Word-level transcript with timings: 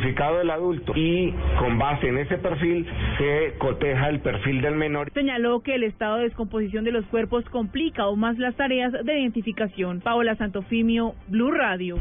Del 0.00 0.50
adulto 0.50 0.92
y 0.96 1.32
con 1.58 1.78
base 1.78 2.08
en 2.08 2.18
ese 2.18 2.38
perfil 2.38 2.86
se 3.18 3.54
coteja 3.58 4.08
el 4.08 4.20
perfil 4.20 4.62
del 4.62 4.74
menor. 4.74 5.12
Señaló 5.12 5.60
que 5.60 5.74
el 5.74 5.84
estado 5.84 6.16
de 6.16 6.24
descomposición 6.24 6.84
de 6.84 6.90
los 6.90 7.04
cuerpos 7.06 7.44
complica 7.50 8.04
aún 8.04 8.20
más 8.20 8.38
las 8.38 8.56
tareas 8.56 8.92
de 8.92 9.20
identificación. 9.20 10.00
Paola 10.00 10.36
Santofimio, 10.36 11.14
Blue 11.28 11.50
Radio. 11.50 11.96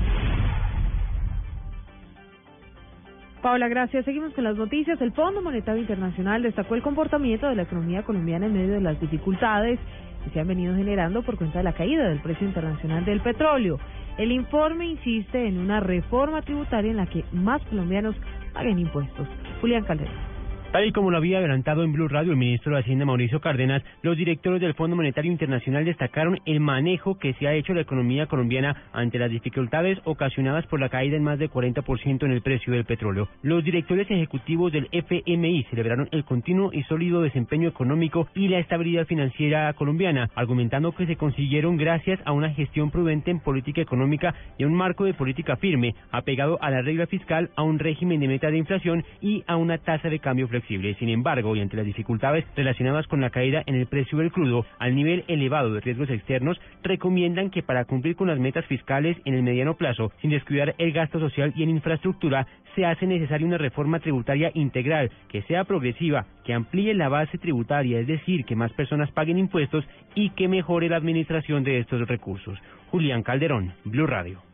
Paola, 3.42 3.68
gracias. 3.68 4.06
Seguimos 4.06 4.34
con 4.34 4.44
las 4.44 4.56
noticias. 4.56 5.00
El 5.02 5.12
Fondo 5.12 5.42
Monetario 5.42 5.82
Internacional 5.82 6.42
destacó 6.42 6.76
el 6.76 6.82
comportamiento 6.82 7.48
de 7.48 7.56
la 7.56 7.64
economía 7.64 8.04
colombiana 8.04 8.46
en 8.46 8.54
medio 8.54 8.74
de 8.74 8.82
las 8.82 9.00
dificultades 9.00 9.78
que 10.24 10.30
se 10.32 10.40
han 10.40 10.48
venido 10.48 10.76
generando 10.76 11.24
por 11.24 11.38
cuenta 11.38 11.60
de 11.60 11.64
la 11.64 11.74
caída 11.74 12.08
del 12.10 12.22
precio 12.22 12.48
internacional 12.48 13.06
del 13.06 13.22
petróleo. 13.22 13.80
El 14.18 14.32
informe 14.32 14.86
insiste 14.86 15.48
en 15.48 15.58
una 15.58 15.80
reforma 15.80 16.42
tributaria 16.42 16.92
en 16.92 16.98
la 16.98 17.06
que 17.06 17.24
más 17.32 17.62
colombianos 17.64 18.16
paguen 18.54 18.80
impuestos. 18.80 19.28
Julián 19.62 19.84
Calderón. 19.86 20.29
Tal 20.72 20.86
y 20.86 20.92
como 20.92 21.10
lo 21.10 21.18
había 21.18 21.40
adelantado 21.40 21.84
en 21.84 21.94
Blue 21.94 22.08
Radio 22.08 22.32
el 22.32 22.38
ministro 22.38 22.76
de 22.76 22.82
Hacienda 22.82 23.04
Mauricio 23.04 23.42
Cárdenas, 23.42 23.82
los 24.04 24.16
directores 24.16 24.62
del 24.62 24.76
Fondo 24.76 24.96
Monetario 24.96 25.32
Internacional 25.32 25.84
destacaron 25.84 26.40
el 26.46 26.60
manejo 26.60 27.18
que 27.18 27.34
se 27.34 27.48
ha 27.48 27.56
hecho 27.56 27.74
la 27.74 27.82
economía 27.82 28.28
colombiana 28.28 28.84
ante 28.94 29.18
las 29.18 29.32
dificultades 29.32 29.98
ocasionadas 30.04 30.68
por 30.68 30.80
la 30.80 30.90
caída 30.90 31.18
en 31.18 31.24
más 31.24 31.40
de 31.40 31.50
40% 31.50 32.24
en 32.24 32.32
el 32.32 32.44
precio 32.44 32.72
del 32.72 32.86
petróleo. 32.86 33.30
Los 33.42 33.64
directores 33.64 34.12
ejecutivos 34.12 34.72
del 34.72 34.88
FMI 34.92 35.64
celebraron 35.72 36.08
el 36.12 36.24
continuo 36.24 36.70
y 36.72 36.84
sólido 36.84 37.24
desempeño 37.24 37.68
económico 37.68 38.28
y 38.36 38.48
la 38.48 38.60
estabilidad 38.60 39.08
financiera 39.08 39.74
colombiana, 39.74 40.30
argumentando 40.36 40.92
que 40.92 41.08
se 41.08 41.16
consiguieron 41.16 41.78
gracias 41.78 42.20
a 42.26 42.32
una 42.32 42.52
gestión 42.52 42.92
prudente 42.92 43.32
en 43.32 43.40
política 43.40 43.82
económica 43.82 44.36
y 44.60 44.66
a 44.66 44.68
un 44.68 44.76
marco 44.76 45.06
de 45.06 45.16
política 45.16 45.56
firme, 45.56 45.96
apegado 46.12 46.62
a 46.62 46.70
la 46.70 46.84
regla 46.84 47.08
fiscal, 47.08 47.50
a 47.56 47.64
un 47.64 47.80
régimen 47.80 48.20
de 48.20 48.28
meta 48.28 48.52
de 48.52 48.60
inflación 48.60 49.04
y 49.20 49.44
a 49.48 49.56
una 49.56 49.80
tasa 49.80 50.10
de 50.10 50.20
cambio 50.20 50.48
flexible. 50.48 50.59
Sin 50.68 51.10
embargo, 51.10 51.56
y 51.56 51.62
ante 51.62 51.78
las 51.78 51.86
dificultades 51.86 52.46
relacionadas 52.56 53.08
con 53.08 53.22
la 53.22 53.30
caída 53.30 53.64
en 53.66 53.76
el 53.76 53.88
precio 53.88 54.18
del 54.18 54.32
crudo, 54.32 54.66
al 54.78 54.96
nivel 54.96 55.24
elevado 55.28 55.74
de 55.74 55.82
riesgos 55.82 56.10
externos, 56.10 56.60
recomiendan 56.84 57.50
que 57.50 57.64
para 57.64 57.86
cumplir 57.86 58.16
con 58.16 58.28
las 58.28 58.40
metas 58.40 58.66
fiscales 58.66 59.18
en 59.26 59.34
el 59.34 59.44
mediano 59.44 59.76
plazo, 59.76 60.12
sin 60.22 60.32
descuidar 60.32 60.76
el 60.78 60.92
gasto 60.92 61.20
social 61.20 61.54
y 61.56 61.64
en 61.64 61.70
infraestructura, 61.70 62.48
se 62.76 62.86
hace 62.86 63.08
necesaria 63.08 63.48
una 63.48 63.58
reforma 63.58 64.00
tributaria 64.00 64.52
integral 64.54 65.12
que 65.28 65.42
sea 65.44 65.64
progresiva, 65.64 66.26
que 66.46 66.54
amplíe 66.54 66.94
la 66.94 67.10
base 67.10 67.38
tributaria, 67.38 68.00
es 68.00 68.08
decir, 68.08 68.46
que 68.46 68.56
más 68.56 68.72
personas 68.74 69.12
paguen 69.12 69.38
impuestos 69.38 69.86
y 70.16 70.30
que 70.32 70.48
mejore 70.48 70.90
la 70.90 70.98
administración 70.98 71.64
de 71.64 71.80
estos 71.80 72.08
recursos. 72.08 72.58
Julián 72.92 73.24
Calderón, 73.24 73.74
Blue 73.86 74.08
Radio. 74.08 74.49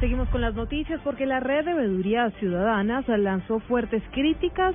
Seguimos 0.00 0.28
con 0.28 0.40
las 0.40 0.54
noticias 0.54 1.00
porque 1.02 1.26
la 1.26 1.40
red 1.40 1.64
de 1.64 1.74
veedurías 1.74 2.32
ciudadanas 2.34 3.08
lanzó 3.08 3.58
fuertes 3.58 4.00
críticas 4.12 4.72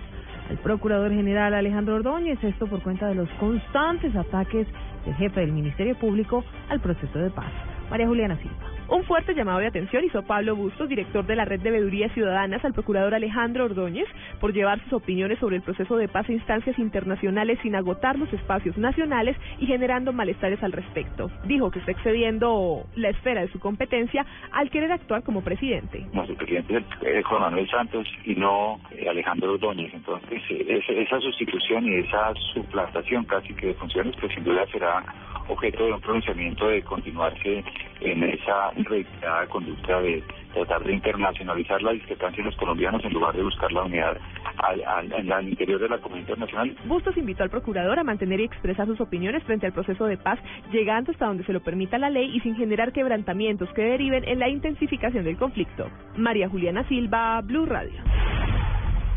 al 0.49 0.57
procurador 0.57 1.11
general 1.11 1.53
Alejandro 1.53 1.95
Ordóñez, 1.95 2.43
esto 2.43 2.67
por 2.67 2.83
cuenta 2.83 3.07
de 3.07 3.15
los 3.15 3.29
constantes 3.39 4.13
ataques 4.17 4.67
del 5.05 5.15
jefe 5.15 5.39
del 5.39 5.53
Ministerio 5.53 5.95
Público 5.95 6.43
al 6.67 6.81
proceso 6.81 7.19
de 7.19 7.29
paz. 7.29 7.51
María 7.89 8.05
Juliana 8.07 8.35
Silva. 8.35 8.72
Un 8.93 9.05
fuerte 9.05 9.33
llamado 9.33 9.57
de 9.57 9.65
atención 9.65 10.03
hizo 10.03 10.21
Pablo 10.21 10.55
Bustos, 10.55 10.87
director 10.87 11.25
de 11.25 11.35
la 11.35 11.45
Red 11.45 11.61
de 11.61 11.71
Veedurías 11.71 12.11
Ciudadanas, 12.11 12.63
al 12.63 12.73
procurador 12.73 13.15
Alejandro 13.15 13.65
Ordóñez 13.65 14.05
por 14.39 14.53
llevar 14.53 14.79
sus 14.83 14.93
opiniones 14.93 15.39
sobre 15.39 15.55
el 15.55 15.63
proceso 15.63 15.97
de 15.97 16.07
paz 16.07 16.29
a 16.29 16.31
instancias 16.31 16.77
internacionales 16.77 17.57
sin 17.63 17.75
agotar 17.75 18.19
los 18.19 18.31
espacios 18.31 18.77
nacionales 18.77 19.35
y 19.57 19.65
generando 19.65 20.13
malestares 20.13 20.61
al 20.61 20.73
respecto. 20.73 21.31
Dijo 21.45 21.71
que 21.71 21.79
está 21.79 21.89
excediendo 21.89 22.85
la 22.95 23.09
esfera 23.09 23.41
de 23.41 23.47
su 23.47 23.59
competencia 23.59 24.27
al 24.51 24.69
querer 24.69 24.91
actuar 24.91 25.23
como 25.23 25.43
presidente. 25.43 26.05
Nuestro 26.13 26.35
presidente 26.35 26.85
es 27.01 27.25
Juan 27.25 27.41
Manuel 27.41 27.67
Santos 27.71 28.07
y 28.25 28.35
no 28.35 28.79
eh, 28.91 29.09
Alejandro 29.09 29.53
Ordóñez. 29.53 29.91
Entonces, 29.91 30.39
eh, 30.51 30.83
esa 30.87 31.19
sustitución 31.19 31.83
y 31.87 31.95
esa 31.95 32.31
suplantación 32.53 33.25
casi 33.25 33.55
que 33.55 33.67
de 33.67 33.73
funciones, 33.73 34.15
pues 34.21 34.31
sin 34.35 34.43
duda 34.43 34.67
será 34.71 35.03
objeto 35.47 35.85
de 35.85 35.93
un 35.93 36.01
pronunciamiento 36.01 36.67
de 36.67 36.81
continuarse 36.83 37.63
en 38.01 38.23
esa 38.23 38.71
reiterada 38.75 39.47
conducta 39.47 40.01
de 40.01 40.23
tratar 40.53 40.83
de 40.83 40.93
internacionalizar 40.93 41.81
la 41.81 41.91
discrepancia 41.91 42.43
de 42.43 42.49
los 42.49 42.57
colombianos 42.57 43.03
en 43.03 43.13
lugar 43.13 43.35
de 43.35 43.43
buscar 43.43 43.71
la 43.71 43.83
unidad 43.83 44.17
al, 44.57 45.11
el 45.11 45.49
interior 45.49 45.81
de 45.81 45.89
la 45.89 45.97
comunidad 45.97 46.29
internacional. 46.29 46.77
Bustos 46.85 47.17
invitó 47.17 47.43
al 47.43 47.49
procurador 47.49 47.99
a 47.99 48.03
mantener 48.03 48.39
y 48.39 48.43
expresar 48.43 48.85
sus 48.87 49.01
opiniones 49.01 49.43
frente 49.43 49.65
al 49.65 49.73
proceso 49.73 50.05
de 50.05 50.17
paz, 50.17 50.39
llegando 50.71 51.11
hasta 51.11 51.25
donde 51.25 51.43
se 51.43 51.53
lo 51.53 51.61
permita 51.61 51.97
la 51.97 52.09
ley 52.09 52.35
y 52.35 52.39
sin 52.41 52.55
generar 52.55 52.91
quebrantamientos 52.91 53.69
que 53.73 53.81
deriven 53.81 54.23
en 54.27 54.39
la 54.39 54.49
intensificación 54.49 55.23
del 55.23 55.37
conflicto. 55.37 55.87
María 56.17 56.49
Juliana 56.49 56.87
Silva, 56.87 57.41
Blue 57.41 57.65
Radio. 57.65 57.99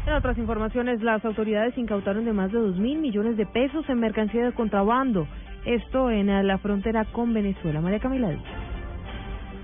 En 0.06 0.12
otras 0.12 0.38
informaciones, 0.38 1.02
las 1.02 1.24
autoridades 1.24 1.76
incautaron 1.76 2.24
de 2.24 2.32
más 2.32 2.52
de 2.52 2.60
dos 2.60 2.76
mil 2.76 2.98
millones 2.98 3.36
de 3.36 3.44
pesos 3.44 3.84
en 3.88 3.98
mercancía 3.98 4.44
de 4.44 4.52
contrabando. 4.52 5.26
Esto 5.66 6.10
en 6.10 6.46
la 6.46 6.58
frontera 6.58 7.04
con 7.06 7.34
Venezuela. 7.34 7.80
María 7.80 7.98
Camila 7.98 8.30
Díaz. 8.30 8.65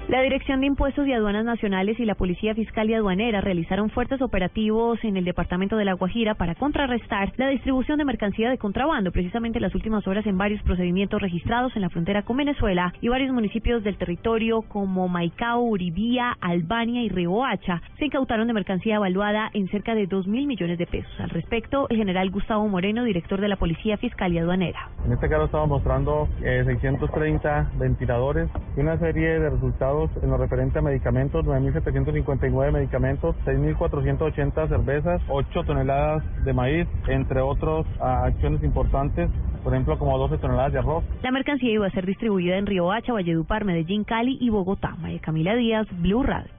La 0.09 0.21
Dirección 0.21 0.61
de 0.61 0.67
Impuestos 0.67 1.07
y 1.07 1.13
Aduanas 1.13 1.45
Nacionales 1.45 1.99
y 2.01 2.05
la 2.05 2.17
Policía 2.17 2.57
Fiscal 2.57 2.91
y 2.91 2.95
Aduanera 2.95 3.41
realizaron 3.41 3.89
fuertes 3.89 4.21
operativos 4.21 4.99
en 5.05 5.17
el 5.17 5.25
departamento 5.25 5.77
de 5.77 5.85
La 5.85 5.95
Guajira 5.95 6.35
para 6.35 6.57
contrarrestar 6.57 7.33
la 7.37 7.49
distribución 7.49 7.99
de 7.99 8.05
mercancía 8.05 8.51
de 8.51 8.59
contrabando, 8.59 9.13
precisamente 9.13 9.59
en 9.59 9.63
las 9.63 9.75
últimas 9.77 10.07
horas 10.09 10.27
en 10.27 10.37
varios 10.37 10.61
procedimientos 10.65 11.23
registrados 11.23 11.75
en 11.77 11.83
la 11.83 11.89
frontera 11.89 12.23
con 12.25 12.37
Venezuela 12.37 12.93
y 13.01 13.09
varios 13.09 13.33
municipios 13.33 13.85
del 13.85 13.97
territorio 13.97 14.63
como 14.63 15.07
Maicao, 15.07 15.63
Uribía, 15.63 16.37
Albania 16.41 17.03
y 17.03 17.09
Riohacha 17.09 17.81
se 17.99 18.07
incautaron 18.07 18.49
de 18.49 18.55
mercancía 18.55 18.97
evaluada 18.97 19.51
en 19.55 19.69
cerca 19.69 19.95
de 19.95 20.09
2 20.09 20.27
mil 20.27 20.49
millones 20.49 20.79
de 20.79 20.87
pesos. 20.87 21.13
Al 21.21 21.31
respecto, 21.31 21.87
el 21.91 21.97
general 21.97 22.29
Gustavo 22.31 22.67
Moreno, 22.67 23.05
director 23.05 23.41
de 23.41 23.49
la 23.49 23.57
Policía 23.57 23.97
Fiscal 23.99 24.33
y 24.33 24.39
Aduanera. 24.39 24.91
En 25.07 25.13
este 25.13 25.29
caso 25.29 25.45
estamos 25.45 25.69
mostrando 25.69 26.29
630 26.41 27.61
eh, 27.61 27.65
ventiladores 27.79 28.51
y 28.77 28.81
una 28.81 28.99
serie 28.99 29.39
de 29.39 29.49
resultados 29.49 29.92
en 30.23 30.31
lo 30.31 30.37
referente 30.37 30.79
a 30.79 30.83
medicamentos, 30.83 31.45
9.759 31.45 32.73
medicamentos, 32.73 33.37
6.480 33.45 34.69
cervezas, 34.69 35.23
8 35.29 35.65
toneladas 35.65 36.23
de 36.45 36.53
maíz, 36.53 36.89
entre 37.09 37.41
otros 37.41 37.87
acciones 38.01 38.63
importantes 38.63 39.31
por 39.63 39.73
ejemplo, 39.73 39.97
como 39.97 40.19
12 40.19 40.39
toneladas 40.39 40.73
de 40.73 40.81
arroz. 40.81 41.05
La 41.23 41.31
mercancía 41.31 41.71
iba 41.71 41.87
a 41.87 41.91
ser 41.91 42.05
distribuida 42.05 42.57
en 42.57 42.67
Riohacha, 42.67 43.13
Valledupar, 43.13 43.65
Medellín, 43.65 44.03
Cali 44.03 44.37
y 44.41 44.51
Bogotá. 44.51 44.97
María 45.01 45.21
Camila 45.21 45.55
Díaz, 45.55 45.87
Blue 46.01 46.25
Radio. 46.25 46.51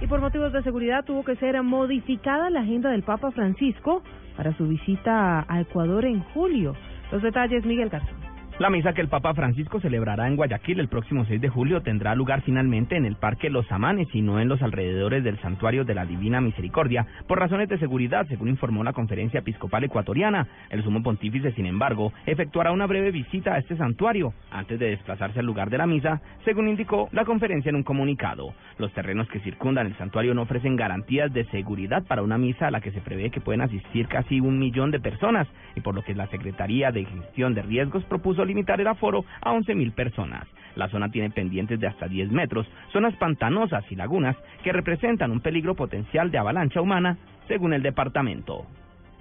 Y 0.00 0.06
por 0.06 0.20
motivos 0.20 0.52
de 0.52 0.62
seguridad 0.62 1.04
tuvo 1.04 1.24
que 1.24 1.36
ser 1.36 1.60
modificada 1.62 2.50
la 2.50 2.60
agenda 2.60 2.90
del 2.90 3.02
Papa 3.02 3.30
Francisco 3.30 4.02
para 4.36 4.56
su 4.56 4.66
visita 4.66 5.44
a 5.48 5.60
Ecuador 5.60 6.04
en 6.04 6.22
julio. 6.34 6.74
Los 7.10 7.22
detalles, 7.22 7.64
Miguel 7.64 7.88
Garzón. 7.88 8.21
La 8.58 8.68
misa 8.68 8.92
que 8.92 9.00
el 9.00 9.08
Papa 9.08 9.32
Francisco 9.32 9.80
celebrará 9.80 10.28
en 10.28 10.36
Guayaquil 10.36 10.78
el 10.78 10.88
próximo 10.88 11.24
6 11.24 11.40
de 11.40 11.48
julio 11.48 11.80
tendrá 11.80 12.14
lugar 12.14 12.42
finalmente 12.42 12.96
en 12.96 13.06
el 13.06 13.16
Parque 13.16 13.48
Los 13.48 13.70
Amanes 13.72 14.08
y 14.12 14.20
no 14.20 14.40
en 14.40 14.48
los 14.48 14.60
alrededores 14.60 15.24
del 15.24 15.40
Santuario 15.40 15.84
de 15.84 15.94
la 15.94 16.04
Divina 16.04 16.42
Misericordia, 16.42 17.06
por 17.26 17.38
razones 17.38 17.70
de 17.70 17.78
seguridad, 17.78 18.26
según 18.28 18.48
informó 18.48 18.84
la 18.84 18.92
Conferencia 18.92 19.40
Episcopal 19.40 19.84
Ecuatoriana. 19.84 20.46
El 20.68 20.84
sumo 20.84 21.02
pontífice, 21.02 21.52
sin 21.52 21.64
embargo, 21.64 22.12
efectuará 22.26 22.72
una 22.72 22.86
breve 22.86 23.10
visita 23.10 23.54
a 23.54 23.58
este 23.58 23.76
santuario 23.76 24.34
antes 24.50 24.78
de 24.78 24.90
desplazarse 24.90 25.40
al 25.40 25.46
lugar 25.46 25.70
de 25.70 25.78
la 25.78 25.86
misa, 25.86 26.20
según 26.44 26.68
indicó 26.68 27.08
la 27.12 27.24
conferencia 27.24 27.70
en 27.70 27.76
un 27.76 27.82
comunicado. 27.82 28.52
Los 28.76 28.92
terrenos 28.92 29.28
que 29.28 29.40
circundan 29.40 29.86
el 29.86 29.96
santuario 29.96 30.34
no 30.34 30.42
ofrecen 30.42 30.76
garantías 30.76 31.32
de 31.32 31.46
seguridad 31.46 32.04
para 32.04 32.22
una 32.22 32.36
misa 32.36 32.66
a 32.66 32.70
la 32.70 32.82
que 32.82 32.92
se 32.92 33.00
prevé 33.00 33.30
que 33.30 33.40
pueden 33.40 33.62
asistir 33.62 34.08
casi 34.08 34.40
un 34.40 34.58
millón 34.58 34.90
de 34.90 35.00
personas 35.00 35.48
y 35.74 35.80
por 35.80 35.94
lo 35.94 36.02
que 36.02 36.14
la 36.14 36.26
Secretaría 36.26 36.92
de 36.92 37.06
Gestión 37.06 37.54
de 37.54 37.62
Riesgos 37.62 38.04
propuso 38.04 38.42
limitar 38.52 38.78
el 38.80 38.86
aforo 38.86 39.24
a 39.40 39.52
11.000 39.52 39.92
personas. 39.94 40.46
La 40.76 40.88
zona 40.88 41.10
tiene 41.10 41.30
pendientes 41.30 41.80
de 41.80 41.86
hasta 41.86 42.06
10 42.06 42.30
metros, 42.30 42.66
zonas 42.92 43.14
pantanosas 43.16 43.84
y 43.90 43.96
lagunas 43.96 44.36
que 44.62 44.72
representan 44.72 45.30
un 45.30 45.40
peligro 45.40 45.74
potencial 45.74 46.30
de 46.30 46.38
avalancha 46.38 46.80
humana, 46.80 47.16
según 47.48 47.72
el 47.72 47.82
departamento. 47.82 48.66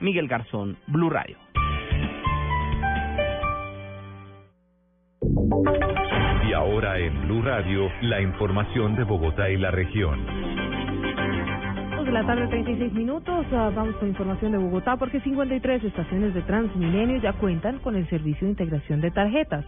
Miguel 0.01 0.27
Garzón, 0.27 0.77
Blue 0.87 1.09
Radio. 1.09 1.37
Y 6.47 6.53
ahora 6.53 6.99
en 6.99 7.21
Blue 7.21 7.41
Radio, 7.41 7.89
la 8.01 8.21
información 8.21 8.95
de 8.95 9.03
Bogotá 9.03 9.49
y 9.49 9.57
la 9.57 9.71
región. 9.71 10.60
La 12.11 12.25
tarde, 12.25 12.47
36 12.47 12.93
minutos. 12.93 13.45
Ah, 13.53 13.71
vamos 13.73 13.95
con 13.95 14.09
información 14.09 14.51
de 14.51 14.57
Bogotá 14.57 14.97
porque 14.97 15.21
53 15.21 15.83
estaciones 15.83 16.33
de 16.33 16.41
Transmilenio 16.43 17.17
ya 17.21 17.33
cuentan 17.33 17.79
con 17.79 17.95
el 17.95 18.07
servicio 18.09 18.45
de 18.47 18.51
integración 18.51 19.01
de 19.01 19.11
tarjetas. 19.11 19.65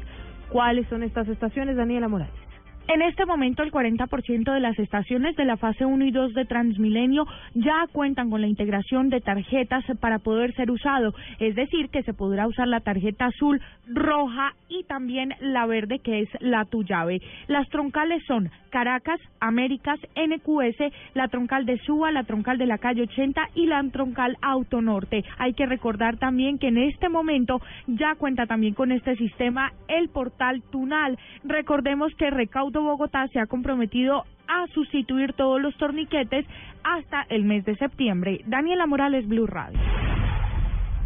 ¿Cuáles 0.49 0.87
son 0.89 1.03
estas 1.03 1.27
estaciones, 1.29 1.77
Daniela 1.77 2.07
Morales? 2.07 2.52
En 2.85 3.01
este 3.01 3.25
momento, 3.25 3.63
el 3.63 3.71
40% 3.71 4.53
de 4.53 4.59
las 4.59 4.77
estaciones 4.77 5.37
de 5.37 5.45
la 5.45 5.55
fase 5.55 5.85
1 5.85 6.03
y 6.03 6.11
2 6.11 6.33
de 6.33 6.43
Transmilenio 6.43 7.25
ya 7.53 7.87
cuentan 7.93 8.29
con 8.29 8.41
la 8.41 8.47
integración 8.47 9.07
de 9.09 9.21
tarjetas 9.21 9.85
para 10.01 10.19
poder 10.19 10.53
ser 10.55 10.69
usado. 10.69 11.13
Es 11.39 11.55
decir, 11.55 11.89
que 11.89 12.03
se 12.03 12.13
podrá 12.13 12.45
usar 12.45 12.67
la 12.67 12.81
tarjeta 12.81 13.27
azul, 13.27 13.61
roja 13.87 14.53
y 14.67 14.83
también 14.83 15.33
la 15.39 15.65
verde, 15.65 15.99
que 15.99 16.21
es 16.21 16.29
la 16.41 16.65
tu 16.65 16.83
llave. 16.83 17.21
Las 17.47 17.69
troncales 17.69 18.21
son 18.27 18.51
Caracas, 18.69 19.19
Américas, 19.39 19.99
NQS, 20.15 20.91
la 21.13 21.29
troncal 21.29 21.65
de 21.65 21.77
Suba, 21.79 22.11
la 22.11 22.23
troncal 22.23 22.57
de 22.57 22.65
la 22.65 22.79
calle 22.79 23.03
80 23.03 23.49
y 23.55 23.65
la 23.65 23.81
troncal 23.91 24.37
Autonorte. 24.41 25.23
Hay 25.37 25.53
que 25.53 25.67
recordar 25.67 26.17
también 26.17 26.59
que 26.59 26.67
en 26.67 26.77
este 26.77 27.07
momento 27.07 27.61
ya 27.87 28.15
cuenta 28.15 28.45
también 28.45 28.73
con 28.73 28.91
este 28.91 29.15
sistema 29.15 29.71
el 29.87 30.09
portal 30.09 30.61
Tunal. 30.71 31.17
Recordemos 31.43 32.13
que 32.15 32.29
recauda 32.29 32.72
Bogotá 32.81 33.27
se 33.27 33.39
ha 33.39 33.45
comprometido 33.45 34.23
a 34.47 34.67
sustituir 34.73 35.33
todos 35.33 35.61
los 35.61 35.75
torniquetes 35.77 36.45
hasta 36.83 37.25
el 37.29 37.43
mes 37.43 37.65
de 37.65 37.75
septiembre. 37.77 38.41
Daniela 38.45 38.85
Morales, 38.85 39.27
Blue 39.27 39.47
Radio. 39.47 39.79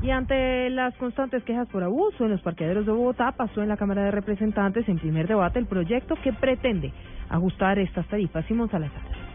Y 0.01 0.11
ante 0.11 0.69
las 0.69 0.95
constantes 0.95 1.43
quejas 1.43 1.67
por 1.69 1.83
abuso 1.83 2.25
en 2.25 2.31
los 2.31 2.41
parqueaderos 2.41 2.85
de 2.85 2.91
Bogotá, 2.91 3.31
pasó 3.31 3.63
en 3.63 3.69
la 3.69 3.77
Cámara 3.77 4.03
de 4.03 4.11
Representantes 4.11 4.87
en 4.87 4.99
primer 4.99 5.27
debate 5.27 5.57
el 5.59 5.65
proyecto 5.65 6.15
que 6.23 6.33
pretende 6.33 6.93
ajustar 7.29 7.79
estas 7.79 8.07
tarifas. 8.07 8.45
Simón 8.45 8.69
Salazar. 8.69 9.26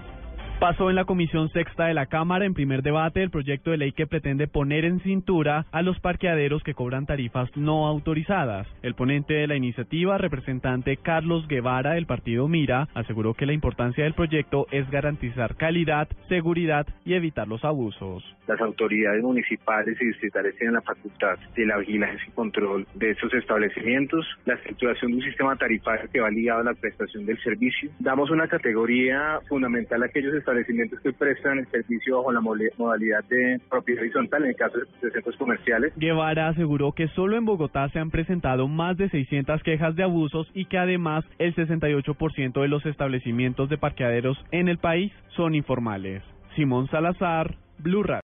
Pasó 0.62 0.90
en 0.90 0.94
la 0.94 1.06
Comisión 1.06 1.48
Sexta 1.48 1.86
de 1.86 1.94
la 1.94 2.06
Cámara 2.06 2.44
en 2.44 2.54
primer 2.54 2.82
debate 2.82 3.20
el 3.20 3.30
proyecto 3.30 3.72
de 3.72 3.78
ley 3.78 3.90
que 3.90 4.06
pretende 4.06 4.46
poner 4.46 4.84
en 4.84 5.00
cintura 5.00 5.66
a 5.72 5.82
los 5.82 5.98
parqueaderos 5.98 6.62
que 6.62 6.72
cobran 6.72 7.04
tarifas 7.04 7.50
no 7.56 7.88
autorizadas. 7.88 8.68
El 8.80 8.94
ponente 8.94 9.34
de 9.34 9.48
la 9.48 9.56
iniciativa, 9.56 10.18
representante 10.18 10.98
Carlos 10.98 11.48
Guevara 11.48 11.94
del 11.94 12.06
partido 12.06 12.46
Mira, 12.46 12.86
aseguró 12.94 13.34
que 13.34 13.44
la 13.44 13.54
importancia 13.54 14.04
del 14.04 14.14
proyecto 14.14 14.68
es 14.70 14.88
garantizar 14.88 15.56
calidad, 15.56 16.06
seguridad 16.28 16.86
y 17.04 17.14
evitar 17.14 17.48
los 17.48 17.64
abusos. 17.64 18.22
Las 18.46 18.60
autoridades 18.60 19.20
municipales 19.20 20.00
y 20.00 20.04
distritales 20.04 20.54
tienen 20.58 20.74
la 20.74 20.82
facultad 20.82 21.40
de 21.56 21.66
la 21.66 21.78
vigilancia 21.78 22.24
y 22.28 22.30
control 22.30 22.86
de 22.94 23.10
estos 23.10 23.34
establecimientos, 23.34 24.24
la 24.44 24.54
estructuración 24.54 25.10
de 25.10 25.16
un 25.16 25.24
sistema 25.24 25.56
tarifario 25.56 26.08
que 26.08 26.20
va 26.20 26.30
ligado 26.30 26.60
a 26.60 26.64
la 26.64 26.74
prestación 26.74 27.26
del 27.26 27.42
servicio. 27.42 27.90
Damos 27.98 28.30
una 28.30 28.46
categoría 28.46 29.40
fundamental 29.48 30.04
a 30.04 30.06
aquellos 30.06 30.32
establecimientos 30.32 30.51
establecimientos 30.52 31.00
que 31.00 31.12
prestan 31.12 31.58
el 31.58 31.66
servicio 31.68 32.18
bajo 32.18 32.32
la 32.32 32.40
modalidad 32.40 33.24
de 33.24 33.60
propiedad 33.70 34.02
horizontal 34.02 34.44
en 34.44 34.50
el 34.50 34.56
caso 34.56 34.78
de 34.78 35.10
centros 35.10 35.36
comerciales. 35.36 35.92
Guevara 35.96 36.48
aseguró 36.48 36.92
que 36.92 37.08
solo 37.08 37.36
en 37.36 37.44
Bogotá 37.44 37.88
se 37.88 37.98
han 37.98 38.10
presentado 38.10 38.68
más 38.68 38.96
de 38.96 39.08
600 39.08 39.62
quejas 39.62 39.96
de 39.96 40.02
abusos 40.02 40.50
y 40.54 40.66
que 40.66 40.78
además 40.78 41.24
el 41.38 41.54
68% 41.54 42.60
de 42.60 42.68
los 42.68 42.84
establecimientos 42.86 43.68
de 43.68 43.78
parqueaderos 43.78 44.36
en 44.50 44.68
el 44.68 44.78
país 44.78 45.12
son 45.36 45.54
informales. 45.54 46.22
Simón 46.54 46.88
Salazar, 46.88 47.56
Blue 47.78 48.02
Radio. 48.02 48.20